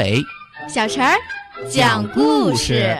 [0.00, 0.24] 阿伟、
[0.66, 1.14] 小陈儿
[1.68, 2.96] 讲故事。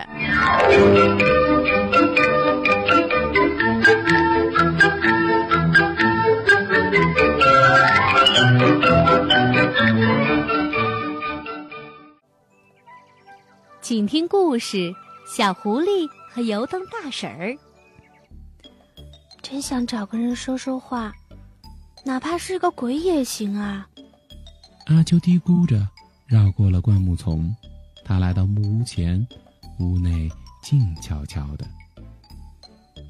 [13.81, 14.77] 请听故事
[15.27, 17.47] 《小狐狸和油灯大婶儿》。
[19.41, 21.15] 真想找个人说说话，
[22.05, 23.89] 哪怕是个鬼也行啊！
[24.89, 25.77] 阿秋嘀咕着，
[26.31, 27.53] 绕过了灌木丛，
[28.05, 29.27] 他来到木屋前，
[29.81, 30.31] 屋内
[30.63, 31.67] 静悄悄的，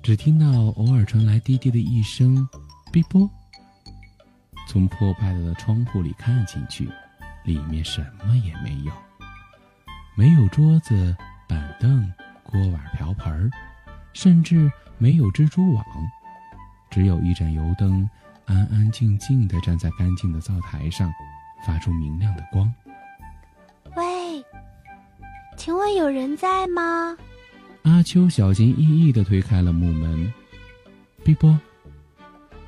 [0.02, 0.46] 只听到
[0.78, 2.48] 偶尔传来滴滴的一声
[2.90, 3.28] “哔啵”。
[4.66, 6.88] 从破败的窗户里看进去，
[7.44, 8.92] 里面什么也没有。
[10.16, 11.14] 没有桌子、
[11.46, 12.10] 板凳、
[12.42, 13.50] 锅碗瓢盆，
[14.14, 15.84] 甚至没有蜘蛛网，
[16.88, 18.08] 只有一盏油灯，
[18.46, 21.12] 安安静静地站在干净的灶台上，
[21.66, 22.72] 发出明亮的光。
[25.60, 27.14] 喂，请问有人在吗？
[27.82, 30.32] 阿秋小心翼翼的推开了木门，
[31.22, 31.58] 碧波，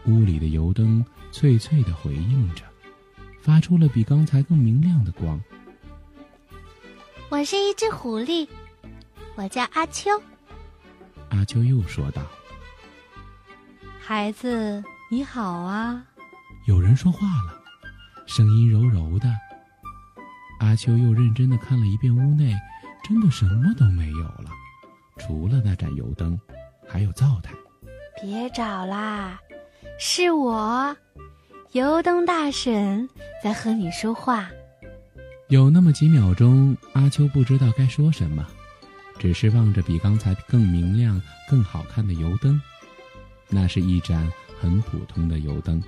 [0.04, 2.64] 屋里的油灯脆脆的回应着，
[3.40, 5.40] 发出了比刚才更明亮的光。
[7.30, 8.46] 我是一只狐狸，
[9.36, 10.10] 我叫阿秋。
[11.30, 12.20] 阿秋又说道
[13.98, 16.04] ：“孩子，你好啊！”
[16.68, 17.58] 有人说话了，
[18.26, 19.34] 声音柔柔的。
[20.60, 22.54] 阿秋又认真的看了一遍屋内，
[23.02, 24.50] 真的什么都没有了，
[25.18, 26.38] 除了那盏油灯，
[26.88, 27.52] 还有灶台。
[28.20, 29.40] 别找啦，
[29.98, 30.96] 是我，
[31.72, 33.08] 油灯大婶
[33.42, 34.48] 在和你说话。
[35.48, 38.46] 有那么几秒钟，阿秋不知道该说什么，
[39.18, 42.60] 只是望着比刚才更明亮、更好看的油灯。
[43.48, 45.82] 那是一盏很普通的油灯，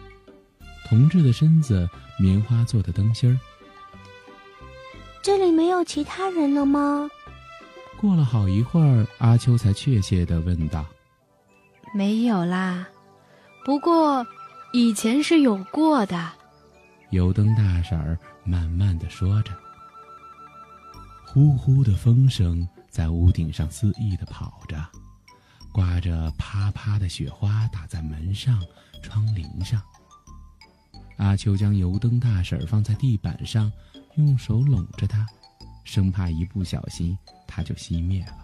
[0.86, 1.88] 铜制的身子，
[2.18, 3.38] 棉花做的灯芯儿。
[5.74, 7.08] 有其他人了吗？
[8.00, 10.86] 过了好一会儿，阿秋才确切的问道
[11.94, 12.86] ：“没有啦，
[13.64, 14.24] 不过
[14.72, 16.30] 以前是有过的。”
[17.10, 19.52] 油灯大婶儿慢慢的说着，
[21.26, 24.76] 呼呼的风声在屋顶上肆意的跑着，
[25.72, 28.60] 刮着啪啪的雪花打在门上、
[29.02, 29.82] 窗棂上。
[31.16, 33.70] 阿秋将油灯大婶儿放在地板上，
[34.16, 35.24] 用手拢着它，
[35.84, 38.43] 生怕一不小心它就熄灭了。